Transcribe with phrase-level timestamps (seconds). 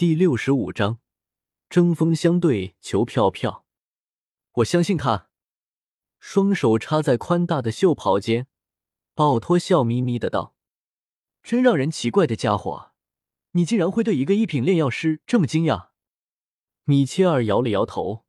[0.00, 0.98] 第六十五章，
[1.68, 3.66] 针锋相对，求票票。
[4.52, 5.28] 我相信他。
[6.18, 8.46] 双手插在宽大的袖袍间，
[9.16, 10.54] 奥托笑眯眯的道
[11.44, 12.92] ：“真让人奇怪的家伙，
[13.50, 15.90] 你竟然会对一个一品炼药师这么惊讶。”
[16.84, 18.24] 米切尔摇了摇头，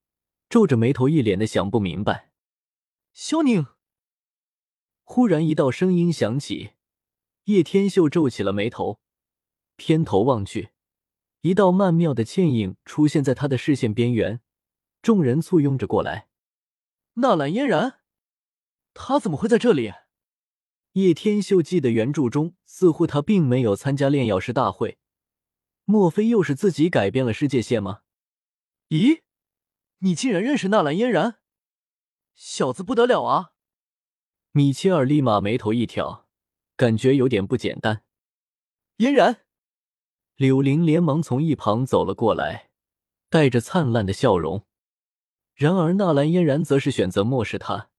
[0.50, 2.34] 皱着眉头，一脸的想不明白。
[3.14, 3.68] 萧宁，
[5.06, 6.72] 忽然一道声音响起，
[7.46, 9.00] 叶天秀皱起了眉头，
[9.78, 10.71] 偏头望去。
[11.42, 14.42] 一道曼妙的倩影出现在他的视线边缘，
[15.02, 16.28] 众人簇拥着过来。
[17.16, 18.02] 纳兰嫣然，
[18.94, 19.92] 他怎么会在这里？
[20.94, 25.00] 叶天秀记得原著中似乎他并没有参加炼药师大会，
[25.86, 28.02] 莫非又是自己改变了世界线吗？
[28.90, 29.22] 咦，
[30.00, 31.40] 你竟然认识纳兰嫣然，
[32.36, 33.54] 小子不得了啊！
[34.52, 36.28] 米切尔立马眉头一挑，
[36.76, 38.04] 感觉有点不简单。
[38.98, 39.46] 嫣然。
[40.42, 42.72] 柳玲连忙从一旁走了过来，
[43.30, 44.66] 带着灿烂的笑容。
[45.54, 47.92] 然而纳兰嫣然则是选择漠视他，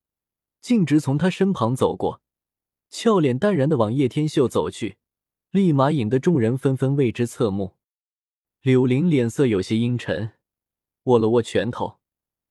[0.60, 2.20] 径直从他身旁走过，
[2.88, 4.96] 俏脸淡然的往叶天秀走去，
[5.52, 7.76] 立马引得众人纷纷为之侧目。
[8.60, 10.32] 柳玲脸色有些阴沉，
[11.04, 12.00] 握了握拳头，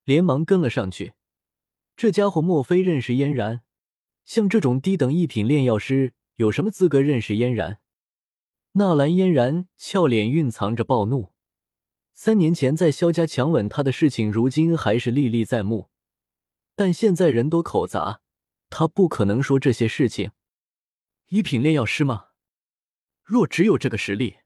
[0.06, 1.16] 连忙跟了上去。
[1.98, 3.60] 这家伙莫非认识嫣然？
[4.24, 7.80] 像这种低等一品炼药师，有什么资格认识嫣然？
[8.74, 11.34] 纳兰嫣然俏脸蕴藏着暴怒。
[12.14, 15.90] 三年前在萧家强吻她的事情，如今还是历历在目。
[16.76, 18.22] 但现在人多口杂，
[18.70, 20.32] 他不可能说这些事情。
[21.28, 22.28] 一品炼药师吗？
[23.24, 24.38] 若只有这个实力，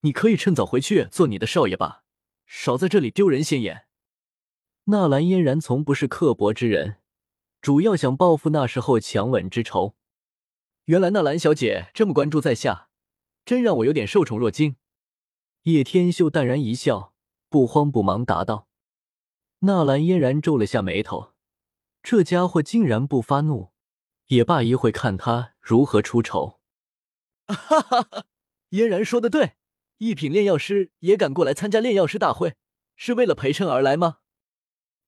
[0.00, 2.02] 你可以趁早回去做你的少爷吧，
[2.46, 3.86] 少在这里丢人现眼。
[4.84, 6.96] 纳兰嫣然从不是刻薄之人，
[7.60, 9.94] 主要想报复那时候强吻之仇。
[10.86, 12.87] 原来纳兰小姐这么关注在下。
[13.48, 14.76] 真让我有点受宠若惊。
[15.62, 17.14] 叶天秀淡然一笑，
[17.48, 18.68] 不慌不忙答道
[19.60, 21.32] ：“纳兰嫣然皱了下眉头，
[22.02, 23.70] 这家伙竟然不发怒，
[24.26, 26.60] 也罢一会看他如何出丑。”
[27.48, 28.26] 哈哈哈！
[28.68, 29.54] 嫣然说的对，
[29.96, 32.54] 一品炼药师也敢过来参加炼药师大会，
[32.96, 34.18] 是为了陪衬而来吗？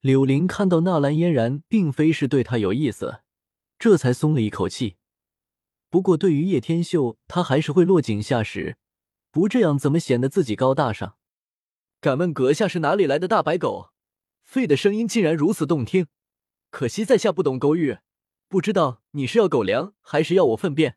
[0.01, 3.21] 柳林看到纳兰嫣然并非是对他有意思，
[3.79, 4.97] 这才松了一口气。
[5.91, 8.79] 不过，对于叶天秀，他还是会落井下石。
[9.33, 11.17] 不这样，怎么显得自己高大上？
[12.01, 13.91] 敢问阁下是哪里来的大白狗？
[14.49, 16.07] 吠的声音竟然如此动听。
[16.71, 17.99] 可惜在下不懂狗语，
[18.49, 20.97] 不知道你是要狗粮，还是要我粪便？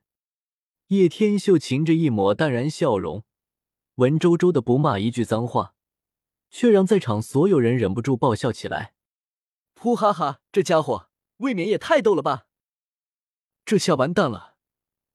[0.87, 3.23] 叶天秀噙着一抹淡然笑容，
[3.95, 5.73] 文绉绉的不骂一句脏话，
[6.51, 8.93] 却让在场所有人忍不住爆笑起来。
[9.75, 12.45] 噗哈哈，这家伙未免也太逗了吧！
[13.65, 14.52] 这下完蛋了。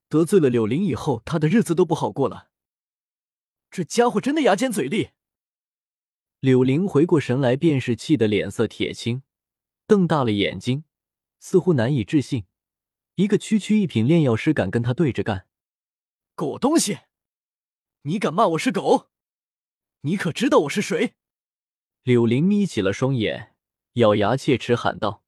[0.09, 2.49] 得罪了柳玲以后，他的日子都不好过了。
[3.71, 5.11] 这家伙真的牙尖嘴利。
[6.41, 9.23] 柳玲回过神来，便是气得脸色铁青，
[9.87, 10.85] 瞪大了眼睛，
[11.39, 12.47] 似乎难以置信：
[13.17, 15.47] 一个区区一品炼药师敢跟他对着干？
[16.35, 17.01] 狗东西，
[18.03, 19.11] 你敢骂我是狗？
[20.03, 21.15] 你可知道我是谁？
[22.05, 23.57] 柳玲眯起了双眼，
[23.95, 25.25] 咬牙切齿喊道：“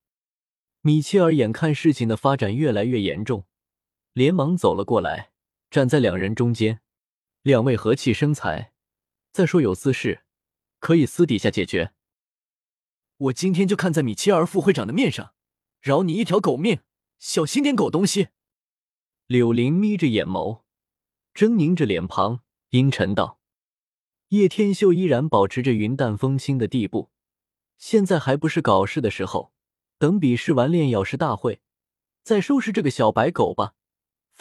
[0.81, 3.45] 米切尔，眼看事情的发展越来越严重。”
[4.13, 5.31] 连忙走了过来，
[5.71, 6.81] 站在两人中间。
[7.43, 8.73] 两位和气生财，
[9.33, 10.25] 再说有私事，
[10.79, 11.93] 可以私底下解决。
[13.17, 15.33] 我今天就看在米切尔副会长的面上，
[15.81, 16.81] 饶你一条狗命，
[17.19, 18.29] 小心点，狗东西！
[19.27, 20.63] 柳林眯着眼眸，
[21.35, 23.39] 狰狞着脸庞，阴沉道
[24.31, 27.11] ：“叶天秀依然保持着云淡风轻的地步，
[27.79, 29.53] 现在还不是搞事的时候，
[29.99, 31.63] 等比试完炼药师大会，
[32.23, 33.75] 再收拾这个小白狗吧。”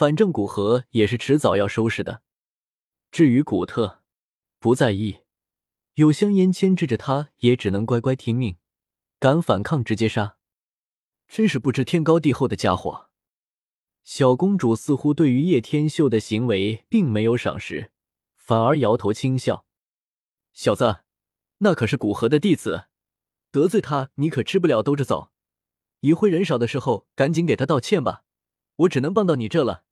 [0.00, 2.22] 反正古河也是迟早要收拾的。
[3.12, 4.00] 至于古特，
[4.58, 5.18] 不在意，
[5.96, 8.56] 有香烟牵制着他，也只能乖乖听命。
[9.18, 10.38] 敢反抗，直接杀！
[11.28, 13.10] 真是不知天高地厚的家伙。
[14.02, 17.92] 小公主似乎对于叶天秀的行为并没有赏识，
[18.38, 19.66] 反而摇头轻笑
[20.54, 21.00] ：“小子，
[21.58, 22.86] 那可是古河的弟子，
[23.50, 25.30] 得罪他你可吃不了兜着走。
[26.00, 28.24] 一会人少的时候，赶紧给他道歉吧。
[28.76, 29.84] 我只能帮到你这了。”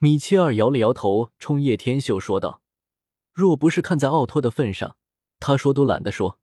[0.00, 2.62] 米切尔摇了摇头，冲叶天秀说道
[3.34, 4.96] ：“若不是看在奥托的份上，
[5.40, 6.38] 他说都懒得说。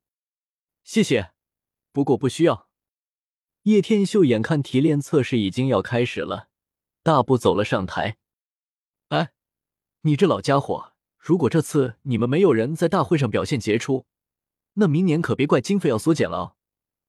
[0.84, 1.32] 谢谢，
[1.90, 2.68] 不过不需要。”
[3.64, 6.48] 叶天秀眼看提炼测试已经要开始了，
[7.02, 8.18] 大步走了上台。
[9.08, 9.32] “哎，
[10.02, 14.04] 你这老家伙，如果这次你们没有人在大会上表现杰出，
[14.74, 16.56] 那明年可别怪经费要缩减了。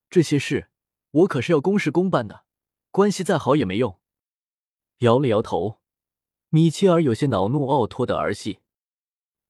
[0.09, 0.69] 这些事
[1.11, 2.45] 我可是要公事公办的，
[2.89, 3.99] 关系再好也没用。”
[4.99, 5.81] 摇了摇头。
[6.57, 8.62] 米切尔有些恼怒奥托的儿戏。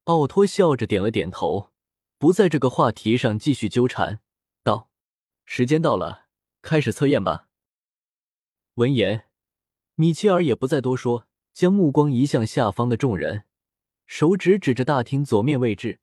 [0.04, 1.70] 奥托笑着点了点头，
[2.18, 4.20] 不在这个话题上继续纠缠，
[4.62, 4.90] 道
[5.46, 6.26] ：“时间到了，
[6.60, 7.48] 开始测验吧。”
[8.76, 9.24] 闻言，
[9.94, 13.44] 米切尔也不再多说，将目光移向下方的众人，
[14.06, 16.00] 手指指着大厅左面位置，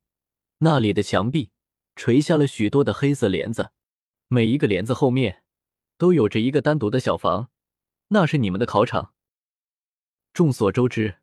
[0.58, 1.52] 那里的墙壁
[1.94, 3.70] 垂下了许多的黑色帘子，
[4.26, 5.44] 每一个帘子后面
[5.96, 7.48] 都有着一个单独的小房，
[8.08, 9.12] 那是你们的考场。
[10.36, 11.16] 众所周知，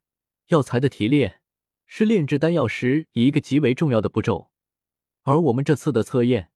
[0.47, 1.41] 药材的提炼。
[1.85, 4.49] 是炼制丹药时一个极为重要的步骤，
[5.21, 6.49] 而我们这次的测验，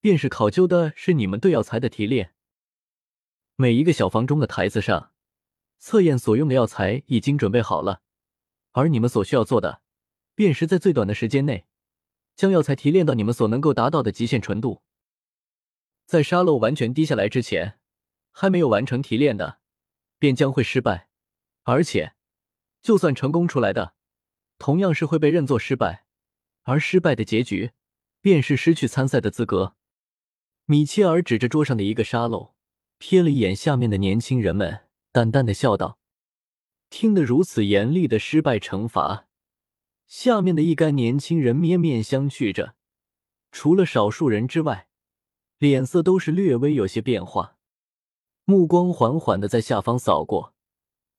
[0.00, 2.32] 便是考究的是你们对药材的提炼。
[3.56, 5.10] 每一个小房中的台子上，
[5.80, 8.02] 测验所用的药材已经准备好了，
[8.70, 9.82] 而你们所需要做的，
[10.36, 11.66] 便是在最短的时间内，
[12.36, 14.84] 将药材提炼到你们所能够达到的极限纯度。
[16.06, 17.80] 在沙漏完全滴下来之前，
[18.30, 19.58] 还没有完成提炼的，
[20.20, 21.08] 便将会失败，
[21.64, 22.14] 而且，
[22.80, 23.94] 就算成功出来的。
[24.56, 26.06] 同样是会被认作失败，
[26.62, 27.72] 而失败的结局
[28.20, 29.74] 便是失去参赛的资格。
[30.66, 32.54] 米切尔指着桌上的一个沙漏，
[32.98, 35.98] 瞥了一眼下面的年轻人们，淡淡的笑道
[36.88, 39.26] ：“听得如此严厉的失败惩罚，
[40.06, 42.76] 下面的一干年轻人面面相觑着，
[43.50, 44.88] 除了少数人之外，
[45.58, 47.58] 脸色都是略微有些变化，
[48.44, 50.53] 目光缓缓的在下方扫过。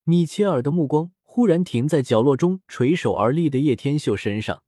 [0.05, 4.63] 米切尔的目光。”忽然停在角落中垂手而立的叶天秀身上，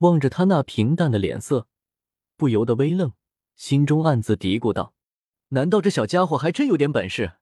[0.00, 1.68] 望着他那平淡的脸色，
[2.36, 3.14] 不由得微愣，
[3.54, 4.92] 心中暗自嘀咕道
[5.56, 7.38] ：“难道这小家伙还真有点本事？”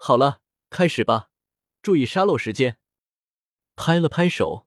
[0.00, 1.28] 好了，开始吧，
[1.82, 2.78] 注意沙漏时间。
[3.74, 4.66] 拍了拍手，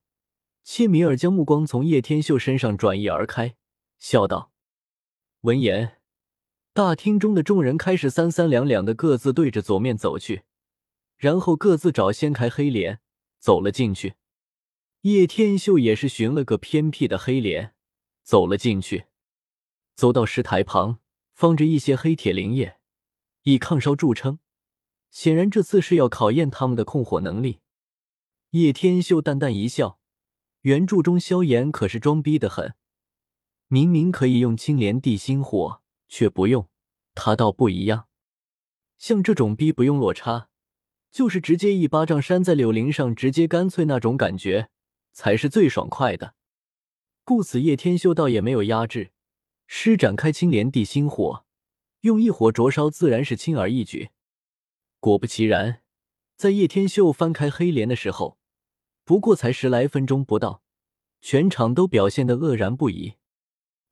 [0.64, 3.56] 切米尔将目光从叶天秀身上转移而开，
[3.98, 4.52] 笑道
[5.42, 5.98] ：“闻言，
[6.72, 10.44] 大厅中的众人开始三三两两的各自对着左面走去。”
[11.20, 13.02] 然后各自找掀开黑帘，
[13.40, 14.16] 走了进去。
[15.02, 17.76] 叶天秀也是寻了个偏僻的黑帘，
[18.24, 19.08] 走了进去。
[19.96, 21.00] 走到石台旁，
[21.34, 22.78] 放着一些黑铁灵液，
[23.44, 24.40] 以抗烧著称。
[25.12, 27.60] 显然这次是要考验他们的控火能力。
[28.52, 30.00] 叶天秀淡淡一笑，
[30.62, 32.76] 原著中萧炎可是装逼的很，
[33.68, 36.70] 明明可以用青莲地心火，却不用。
[37.14, 38.08] 他倒不一样，
[38.98, 40.48] 像这种逼不用落差。
[41.12, 44.70] 就是直接一巴掌扇在柳林上，直接干脆那种感觉，
[45.12, 46.36] 才是最爽快的。
[47.24, 49.12] 故此，叶天秀倒也没有压制，
[49.68, 51.46] 施展开青莲地心火，
[52.02, 54.10] 用一火灼烧，自然是轻而易举。
[55.00, 55.82] 果不其然，
[56.36, 58.38] 在叶天秀翻开黑帘的时候，
[59.04, 60.64] 不过才十来分钟不到，
[61.22, 63.16] 全场都表现得愕然不已。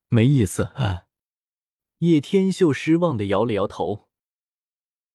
[0.09, 1.03] 没意思啊！
[1.99, 4.06] 叶天秀失望的摇了摇头。